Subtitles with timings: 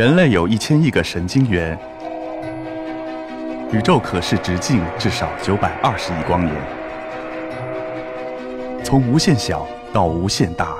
[0.00, 1.78] 人类有一千亿个神经元，
[3.70, 6.56] 宇宙可视直径至少九百二十亿光年。
[8.82, 10.74] 从无限小到无限大，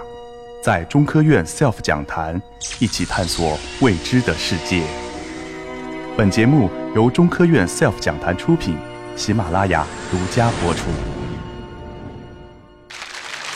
[0.62, 2.40] 在中科院 SELF 讲坛
[2.78, 4.80] 一起探索未知的世界。
[6.16, 8.74] 本节目由中科院 SELF 讲坛出品，
[9.16, 10.84] 喜马拉雅独家播出。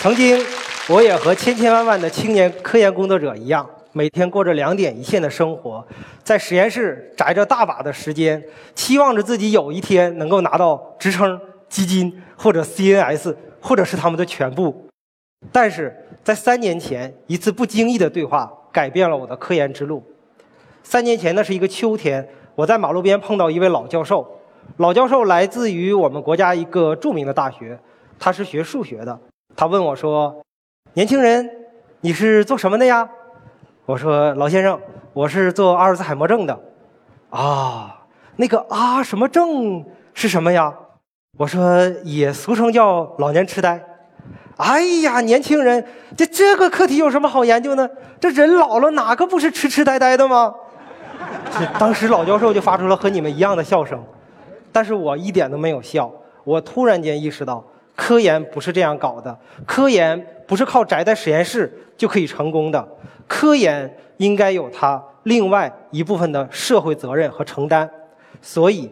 [0.03, 0.45] 曾经，
[0.89, 3.67] 我也和千千万万的青年科研工作者一样，
[3.97, 5.87] 每天过着两点一线的生活，
[6.25, 8.43] 在实验室宅着大把的时间，
[8.75, 14.89] 期望着自己有一天能够拿到职称、基金或者 CNS，或者是他们的全部。
[15.53, 20.03] 但是在三年前，一次不经意的对话改变了我的科研之路。
[20.83, 24.41] 三年前，那是一个秋天，我在马路边碰到一位老教授。
[24.79, 27.79] 老教授来自于我们国家一个著名的大学，
[28.19, 29.17] 他是学数学的。
[29.55, 30.43] 他问我说
[30.95, 31.49] ：“年轻人，
[32.01, 33.09] 你是做什么的呀？”
[33.87, 34.81] 我说：“老先生，
[35.13, 36.59] 我是做阿尔兹海默症的。”
[37.29, 38.03] 啊，
[38.37, 40.73] 那个啊什么症是什么呀？
[41.37, 43.85] 我说也俗称叫老年痴呆。
[44.57, 45.85] 哎呀，年轻人，
[46.17, 47.87] 这这个课题有什么好研究呢？
[48.19, 50.55] 这人老了哪个不是痴痴呆呆的吗？
[51.79, 54.03] 当时老教授就发出了和你们一样的笑声，
[54.73, 56.11] 但是我一点都没有笑。
[56.45, 57.63] 我突然间意识到。
[57.97, 62.89] 科研不是这样搞的，科研不是靠宅在实验室就可以成功的，
[63.27, 67.89] 科研应该有它另外一部分的社会责任和承担。
[68.41, 68.91] 所以，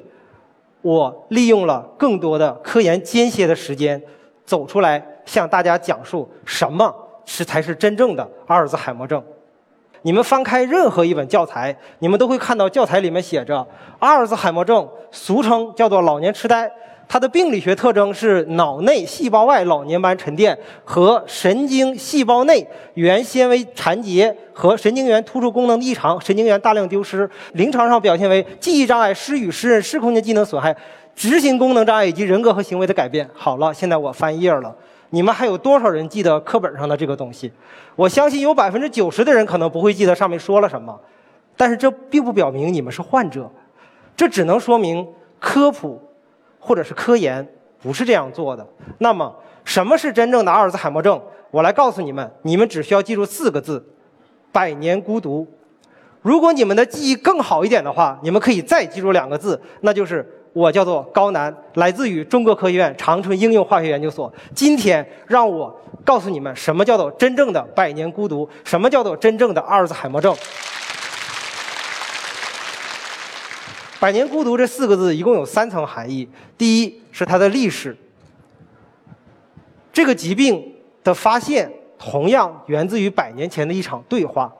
[0.80, 4.02] 我利用了更多的科研间歇的时间，
[4.44, 6.94] 走出来向大家讲述什么
[7.24, 9.22] 是才是真正的阿尔兹海默症。
[10.02, 13.66] 你们翻开任何一本教材，你们都会看到教材里面写着
[14.00, 16.68] 阿尔兹海默症，俗称叫做老年痴呆。
[17.12, 27.28] 它的病理学特征是脑内细胞外老年斑沉淀和神经细胞内原纤维残结和神经元突触功能异常，神经元大量丢失。
[27.52, 30.74] 临床上表现为记忆障碍、失语、失认、失空间机能损害、
[31.14, 33.28] 执行功能障碍以及人格和行为的改变。
[33.34, 34.74] 好了，现在我翻页了，
[35.10, 37.52] 你们还有多少人记得课本上的这个东西？
[37.94, 40.98] 我相信有百分之九十的人可能不会记得上面说了什么，
[41.58, 43.50] 但是这并不表明你们是患者，
[44.16, 45.06] 这只能说明
[45.38, 46.00] 科普。
[46.64, 47.46] 或者是科研
[47.82, 48.64] 不是这样做的。
[48.98, 49.34] 那么，
[49.64, 51.20] 什么是真正的阿尔兹海默症？
[51.50, 53.84] 我来告诉你们，你们只需要记住四个字：
[54.52, 55.46] 百年孤独。
[56.22, 64.32] 如果你们的记忆更好一点的话，你们可以再记住两个字，那就是我叫做高楠，来自于中国科学院长春应用化学研究所。
[64.54, 68.48] 今天让我告诉你们，什么叫做真正的百年孤独？
[68.64, 70.32] 什么叫做真正的阿尔兹海默症？
[74.02, 76.28] 百年孤独这四个字一共有三层含义。
[76.58, 77.96] 第一是它的历史，
[79.92, 80.74] 这个疾病
[81.04, 84.52] 的发现同样源自于百年前的一场对话。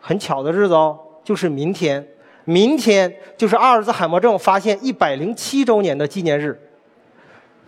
[0.00, 2.08] 很巧的日子哦，就是明天，
[2.46, 6.58] 明天就是阿尔兹海默症发现一百零七周年的纪念日。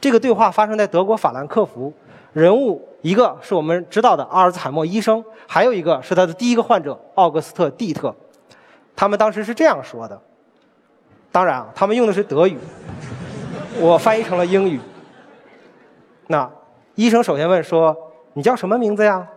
[0.01, 1.93] 这个对话发生在德国法兰克福，
[2.33, 8.17] 人物一个是我们知道的阿尔兹海默医生，还有一个是他的第一个患者奥格斯特·蒂特。
[8.97, 10.19] 他们当时是这样说的。
[11.36, 12.56] 当然啊，他们用的是德语，
[13.78, 14.80] 我翻译成了英语。
[16.28, 16.50] 那
[16.94, 17.94] 医生首先问说
[18.32, 19.28] ：“你叫什么名字呀？”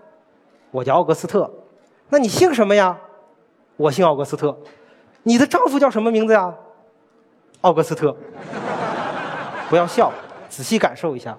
[0.71, 1.51] 我叫奥格斯特。
[2.07, 2.97] 那你姓什么呀？
[3.75, 4.57] 我姓奥格斯特。
[5.23, 6.55] 你的丈夫叫什么名字呀？
[7.59, 8.15] 奥格斯特。
[9.69, 10.09] 不要笑，
[10.47, 11.37] 仔细感受一下。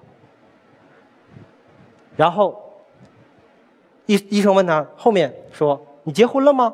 [2.15, 2.71] 然后
[4.05, 6.71] 医医生问他后面说：“你结婚了吗？”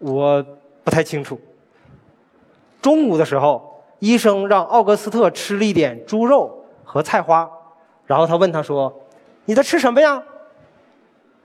[0.00, 0.44] 我
[0.84, 1.40] 不太清楚。
[2.82, 7.48] 中午的时候，医生让奥格斯特吃了一点猪肉和菜花，
[8.04, 8.92] 然后他问他说
[9.46, 10.22] ：“你在吃什么呀？”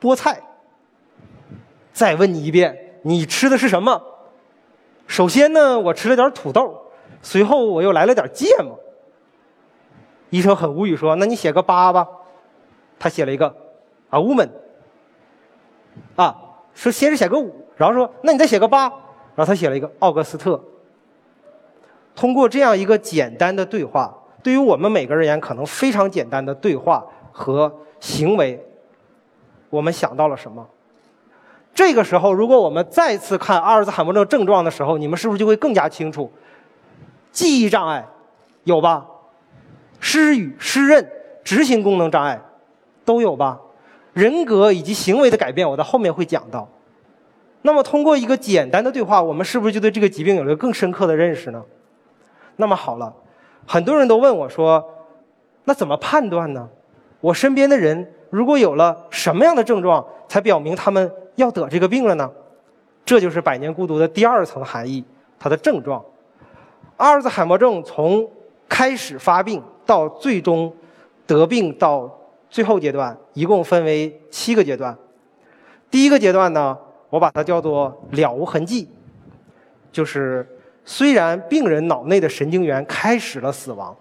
[0.01, 0.41] 菠菜。
[1.93, 4.01] 再问你一遍，你吃的是什么？
[5.05, 6.81] 首先呢，我吃了点土豆，
[7.21, 8.77] 随后我又来了点芥末。
[10.29, 12.07] 医生很无语说：“那你写个八吧。”
[12.99, 13.47] 他写了一个
[14.09, 14.49] 啊，woman。
[16.15, 16.35] 啊，
[16.73, 18.89] 说先是写个五，然后说：“那你再写个八。”
[19.35, 20.61] 然后他写了一个奥格斯特。
[22.17, 24.11] 通过这样一个简单的对话，
[24.41, 28.59] 对于我们每个人而言，可能非常简单的对话和行为，
[29.69, 30.67] 我们想到了什么？
[31.75, 36.31] 这个时候，如果我们再次看阿尔兹海默症症状的时候，你们是不是就会更加清楚？
[37.31, 38.03] 记忆障碍
[38.63, 39.05] 有吧？
[39.99, 41.07] 失语、失认、
[41.43, 42.41] 执行功能障碍
[43.05, 43.59] 都有吧？
[44.13, 46.67] 人格以及行为的改变，我在后面会讲到。
[47.61, 51.63] 那么，通过一个简单的对话，我们是不是就对这个疾病有了更深刻的认识呢？
[52.57, 53.13] 那么好了，
[53.65, 54.83] 很多人都问我说
[55.65, 56.67] ：“那怎么判断呢？
[57.21, 62.29] 我身边的人如果有了什么样的症状，才表明他们要得这个病了呢？”
[63.05, 65.01] 这就是百年孤独的第二层含义，
[65.39, 66.03] 它的症状。
[66.97, 68.29] 阿尔兹海默症从
[68.67, 70.73] 开始发病到最终
[71.25, 72.11] 得病到
[72.49, 74.97] 最后阶段，一共分为七个阶段。
[75.89, 76.77] 第一个阶段呢，
[77.09, 78.89] 我把它叫做了无痕迹，
[79.91, 80.45] 就是
[80.89, 83.93] 虽然病人脑内的神经元开始了死亡，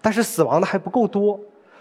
[0.00, 1.38] 但是死亡的还不够多，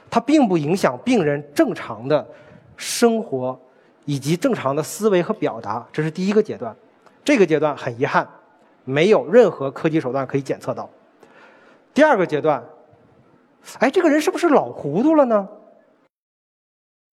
[0.10, 2.28] 它并不影响病人正常的
[2.76, 3.58] 生活
[4.04, 5.88] 以及正常的思维和表达。
[5.94, 6.76] 这是第一个阶段，
[7.24, 8.28] 这个阶段很遗憾。
[8.84, 10.90] 没有任何科技手段可以检测到。
[11.94, 12.62] 第二个阶段，
[13.78, 15.48] 哎，这个人是不是老糊涂了呢？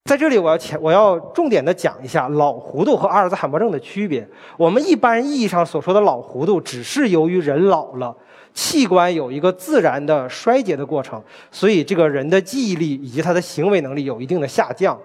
[0.07, 4.27] 在这里，我要前我要重点的讲一下老糊涂和阿尔兹海默症的区别。
[4.57, 8.17] 我们一般意义上所说的老糊涂，只是由于人老了，
[8.55, 11.21] 器官有一个自然的衰竭的过程，
[11.51, 14.97] 所以这个人的记忆力以及他的行为能力有一定的下降。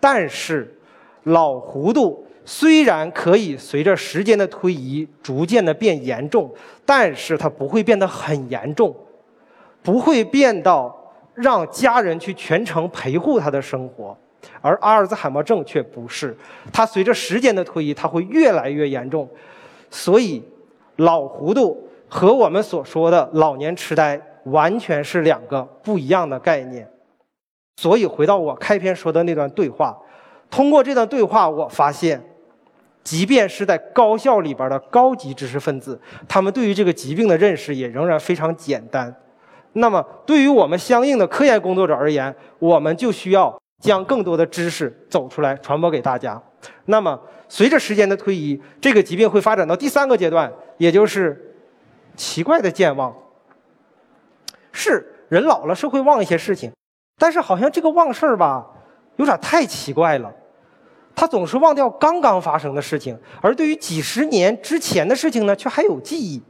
[0.00, 0.76] 但是，
[1.22, 2.26] 老糊涂。
[2.42, 6.52] 虽然可以随着时间的推移逐渐的变严重，
[6.84, 8.92] 但是它不会变得很严重，
[9.82, 14.16] 不会变到让家人去全程陪护他的生活，
[14.60, 16.36] 而阿尔兹海默症却不是，
[16.72, 19.28] 它随着时间的推移，它会越来越严重，
[19.90, 20.42] 所以
[20.96, 26.88] 老糊涂和我们所说的老年痴呆完全是两个不一样的概念，
[27.76, 29.96] 所以回到我开篇说的那段对话，
[30.50, 32.22] 通过这段对话，我发现。
[33.02, 35.98] 即便是在高校里边的高级知识分子，
[36.28, 39.12] 他们对于这个疾病的认识也仍然非常简单。
[39.72, 46.40] 那么，对于我们相应的科研工作者而言，我们就需要将更多的知识走出来传播给大家。
[46.84, 47.18] 那么，
[47.48, 51.56] 随着时间的推移，这个疾病会发展到第三个阶段，也就是
[52.14, 53.12] 奇怪的健忘。
[54.72, 56.70] 是人老了是会忘一些事情，
[57.18, 58.66] 但是好像这个忘事儿吧，
[59.16, 60.32] 有点太奇怪了。
[61.14, 66.40] 他总是忘掉刚刚发生的事情，而对于几十年之前的事情呢，却还有记忆。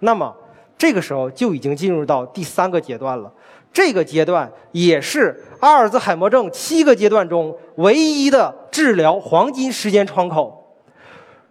[0.00, 0.34] 那么，
[0.78, 3.32] 这个时候就已经进入到第三个阶段了。
[3.76, 10.80] 这个阶段也是阿尔兹海默症七个阶段中唯一的治疗黄金时间窗口。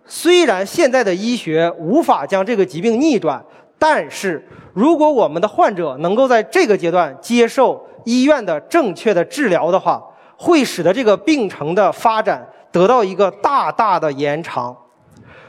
[0.07, 3.45] 虽然现在的医学无法将这个疾病逆转，
[3.77, 4.43] 但是
[4.73, 10.03] 如果我们的患者能够在这个阶段接受医院的正确的治疗的话，
[10.35, 14.75] 会使得这个病程的发展得到一个大大的延长，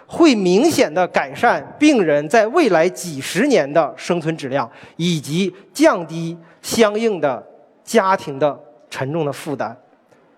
[0.06, 6.36] 会明显的改善病人在未来几十年的生存质量，以及降低
[6.66, 7.46] 相应的
[7.84, 8.58] 家庭的
[8.90, 9.76] 沉重的负担。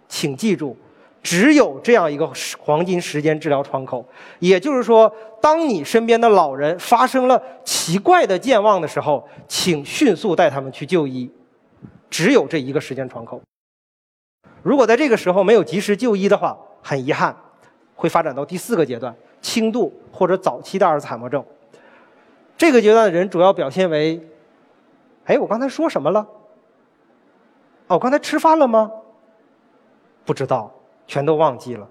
[0.07, 0.77] 请记住，
[1.23, 4.07] 只有这样一个黄金时间治疗窗口，
[4.39, 5.11] 也就是说，
[5.41, 11.31] 当你身边的老人发生了奇怪的健忘的时候，请迅速带他们去就医。
[12.11, 13.41] 只有这一个时间窗口。
[14.63, 17.35] 如果在这个时候没有及时就医的话，很遗憾，
[17.97, 21.43] 会发展到第四个阶段——轻度或者早期的阿尔茨海默症。
[22.59, 24.21] 这个阶段的人主要表现为：
[25.29, 26.27] 哎，我刚才说什么了？
[27.87, 28.91] 哦，我刚才吃饭了吗？
[30.25, 30.73] 不知道，
[31.07, 31.89] 全都忘记了。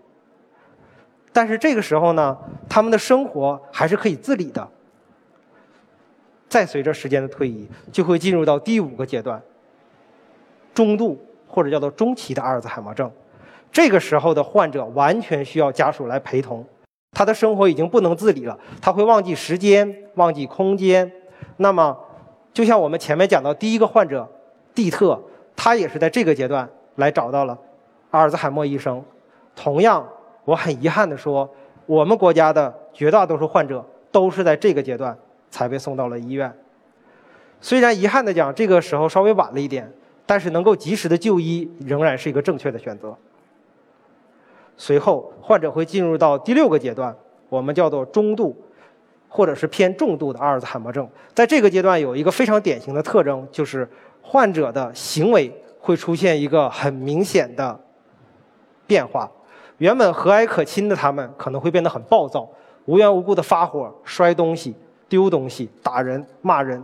[1.31, 2.37] 但是这个时候呢，
[2.67, 4.67] 他们的生活还是可以自理的。
[6.49, 9.41] 再随着时间的推移，就会进入到第五个阶段——
[10.73, 11.17] 中度。
[11.49, 13.09] 或者叫做中期的阿尔兹海默症，
[13.71, 16.63] 这个时候的患者完全需要家属来陪同，
[17.13, 21.09] 他的生活已经不能自理了，他会忘记时间，忘记空间。
[21.55, 21.97] 那么，
[22.57, 24.27] 就像我们前面讲到第一个患者
[24.73, 25.21] 蒂特，
[25.55, 27.55] 他也是在这个阶段来找到了
[28.09, 28.99] 阿尔兹海默医生。
[29.55, 30.03] 同样，
[30.43, 31.47] 我很遗憾地说，
[31.85, 35.15] 我们国家的绝大多数患者都是在这个阶段
[35.51, 36.51] 才被送到了医院。
[37.61, 39.93] 虽然遗憾地讲，这个时候稍微晚了一点。
[40.25, 43.15] 但是能够及时的就医仍然是一个正确的选择。
[44.77, 47.15] 随后，患者会进入到第六个阶段，
[47.49, 48.57] 我们叫做中度
[49.27, 51.07] 或者是偏重度的阿尔兹海默症。
[51.33, 53.87] 在这个阶段，有一个非常典型的特征，就是
[54.21, 57.79] 患者的行为会出现一个很明显的
[58.85, 59.29] 变化。
[59.77, 62.49] 原本和蔼可亲的他们，可能会变得很暴躁，
[62.85, 64.73] 无缘无故的发火、摔东西、
[65.07, 66.83] 丢东西、打人、骂人。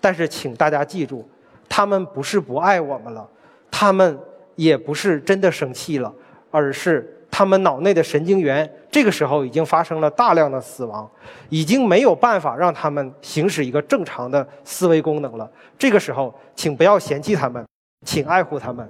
[0.00, 1.28] 但是，请大家记住。
[1.68, 3.26] 他们不是不爱我们了，
[3.70, 4.18] 他们
[4.56, 6.12] 也不是真的生气了，
[6.50, 11.10] 而是他们脑内的神经元这个时候已经发生了大量的死亡，
[11.48, 15.50] 已经没有办法让他们行使一个正常的思维功能了。
[15.78, 17.66] 这个时候，请不要嫌弃他们，
[18.04, 18.88] 请爱护他们，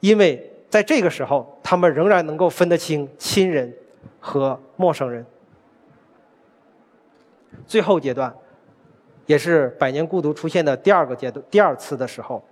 [0.00, 3.74] 因为在这个时候，他们仍然能够分得清亲人
[4.20, 5.24] 和陌生人。
[7.66, 8.32] 最后阶段。
[9.26, 12.42] 也是百年孤独出现的第二个阶段，第二次的时候，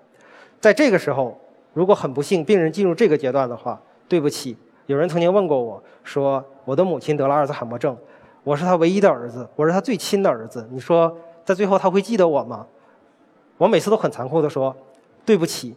[0.60, 1.36] 在这个时候，
[1.72, 4.56] 如果很不幸病人进入这个阶段的话，对不起，
[4.88, 7.94] 有人曾经问过我说：“我的母亲得了阿尔兹海默症，
[8.42, 10.66] 我是她唯一的儿子，我是她最亲的儿子。
[10.72, 11.14] 你说，
[11.44, 12.66] 在最后他会记得我吗？”
[13.58, 14.74] 我每次都很残酷地说
[15.26, 15.74] ：“对不起，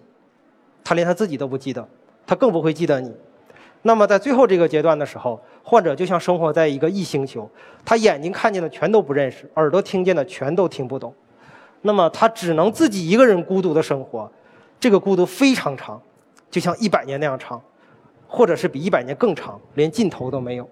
[0.82, 1.86] 他连他自己都不记得，
[2.26, 3.14] 他更不会记得你。”
[3.84, 7.50] 那么在最后这个阶段的时候，患者就像生活在一个异星球，
[7.84, 11.14] 他眼睛看见的全都不认识，耳朵听见的全都听不懂，
[11.82, 14.32] 那么他只能自己一个人孤独的生活，
[14.80, 16.02] 这个孤独非常长，
[16.50, 17.62] 就像一百年那样长。
[18.34, 20.68] 或者是比一百年更长，连尽头都没有。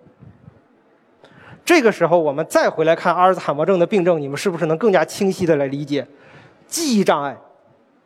[1.66, 6.08] 这个时候，我们再回来看阿尔兹海默症的病症，你们是不是能更加清晰的来理解？
[6.68, 7.38] 记忆障碍，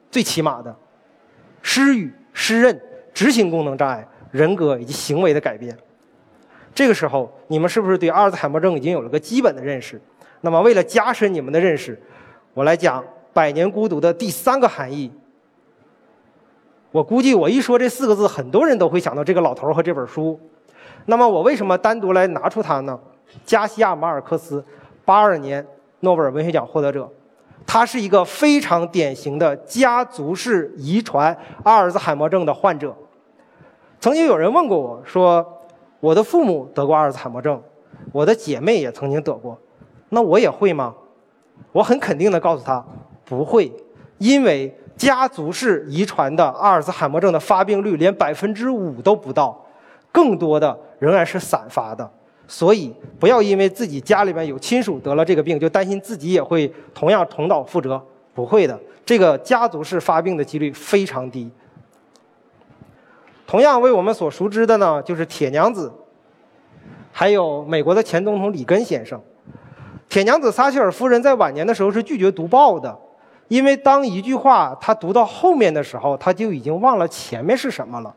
[0.10, 0.76] 最起码的，
[1.62, 2.82] 失语、失认、
[3.14, 5.78] 执行功能障碍、人格以及行为的改变。
[6.74, 10.02] 这个时候，你们是不是对阿尔兹海默症已经有了个基本的认识？
[10.42, 12.02] 那么，为了加深你们的认识，
[12.56, 15.12] 我来讲《百年孤独》的第三个含义。
[16.94, 20.40] 我估计我一说这四个字，很多人都会想到这个老头和这本书。
[21.08, 22.98] 那么我为什么单独来拿出它呢？
[23.44, 24.64] 加西亚·马尔克斯，
[25.04, 25.66] 八二年
[26.02, 27.10] 诺贝尔文学奖获得者，
[27.66, 32.96] 他是一个非常典型的家族式遗传阿尔兹海默症的患者。
[34.00, 35.44] 曾经有人问过我说
[36.00, 37.60] ：“我的父母得过阿尔兹海默症，
[38.12, 39.58] 我的姐妹也曾经得过，
[40.10, 40.94] 那我也会吗？”
[41.74, 42.86] 我很肯定地告诉他
[43.26, 43.74] ：“不会，
[44.20, 49.60] 因为。”家族式遗传的阿尔兹海默症的发病率连百分之五都不到，
[50.12, 52.10] 更多的仍然是散发的。
[52.48, 58.02] 所以不要因为自己家里面有亲属得了这个病，就担心自己也会同样重蹈覆辙。
[58.36, 61.50] 不会的，这个家族式发病的几率非常低。
[63.46, 65.92] 同样为我们所熟知的呢，就是铁娘子，
[67.12, 69.22] 还有美国的前总统里根先生。
[70.10, 72.96] 铁娘子撒切尔夫人在晚年的时候是拒绝读报的。
[73.54, 78.12] 因为当一句话他读到后面的时候，他就已经忘了前面是什么了。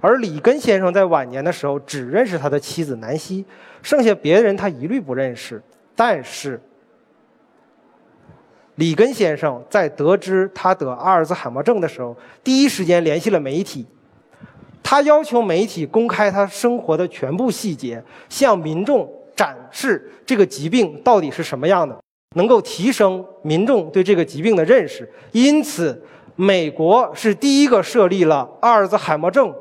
[0.00, 3.44] 而里根先生在晚年的时候只认识他的妻子南希，
[3.80, 5.62] 剩下别人他一律不认识。
[5.94, 6.60] 但是，
[8.74, 13.86] 里根先生在得知他得阿尔兹海默症的时候，第一时间联系了媒体，
[14.82, 22.01] 他要求媒体公开他生活的全部细节，向民众展示这个疾病到底是什么样的。
[22.34, 26.02] 能够提升民众对这个疾病的认识，因此，
[26.34, 29.54] 美国是第一个设立了阿尔兹海默症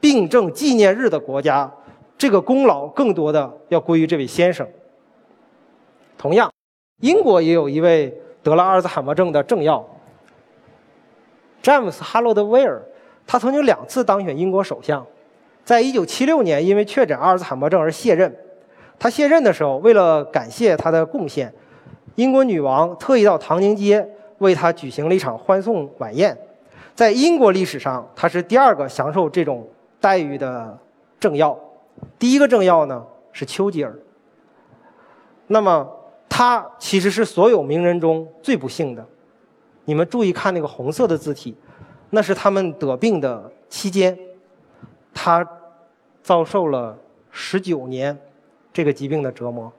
[0.00, 1.70] 病症纪念日的国家，
[2.16, 4.66] 这个功劳更多的要归于这位先生。
[6.16, 6.52] 同样，
[7.00, 9.84] 英国也有一位得了阿尔兹海默症的政要，
[11.60, 12.80] 詹姆斯·哈罗德威尔，
[13.26, 15.04] 他曾经两次当选英国首相，
[15.64, 18.32] 在一九七六年因为确诊阿尔兹海默症而卸任。
[18.98, 21.52] 他卸任的时候，为了感谢他的贡献。
[22.16, 24.06] 英国女王特意到唐宁街
[24.38, 26.36] 为他举行了一场欢送晚宴，
[26.94, 29.66] 在英国历史上，他是第二个享受这种
[30.00, 30.78] 待遇的
[31.18, 31.58] 政要，
[32.18, 33.96] 第一个政要呢是丘吉尔。
[35.46, 35.88] 那么
[36.28, 39.06] 他其实是所有名人中最不幸的。
[39.84, 41.56] 你们注意看那个红色的字体，
[42.10, 44.18] 那是他们得病的期间，
[45.14, 45.46] 他
[46.22, 46.96] 遭受了
[47.30, 48.16] 十九年
[48.72, 49.72] 这个疾病的折磨。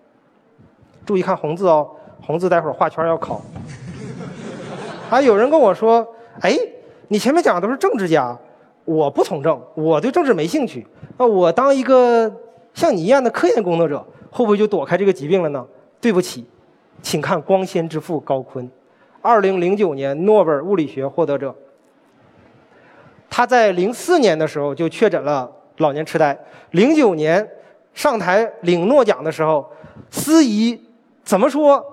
[1.05, 1.91] 注意看红字哦。
[2.25, 3.41] 红字待会儿画圈要考。
[5.09, 6.07] 还 有人跟我说
[6.41, 6.57] ：“哎，
[7.09, 8.37] 你前面讲的都是政治家，
[8.85, 10.87] 我不从政，我对政治没兴趣。
[11.17, 12.33] 那我当一个
[12.73, 15.65] 像你一样的科研工作者，会不会就躲开这个疾病了呢？”
[16.01, 16.45] 对不起，
[17.01, 18.67] 请看光纤之父高锟，
[19.21, 21.55] 二零零九年诺贝尔物理学获得者。
[23.29, 26.37] 他在零四年的时候就确诊了老年痴呆，
[26.71, 27.47] 零九年
[27.93, 29.65] 上台领诺奖的时候，
[30.11, 30.79] 司仪
[31.23, 31.92] 怎么说？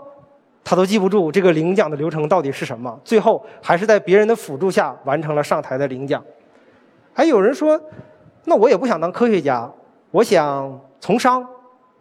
[0.63, 6.23] 他都记不住这个领奖的流程到底是什么，最后还是在别人的辅助下完成了上台的领奖。
[7.13, 7.81] 还有人说
[8.45, 9.71] ：“那我也不想当科学家，
[10.11, 11.45] 我想从商，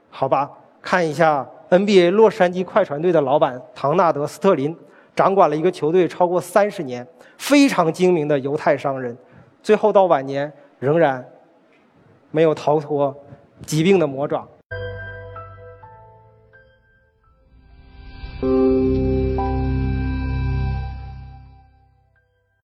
[0.09, 0.49] 好吧？”
[0.81, 4.75] 看一下 NBA 洛杉矶快船队的老板唐纳德·斯特林，
[5.15, 7.05] 掌管了一个球队超过三十年，
[7.37, 9.17] 非常精明的犹太商人，
[9.61, 11.25] 最后到晚年仍然
[12.31, 13.13] 没有逃脱
[13.65, 14.47] 疾病的魔爪。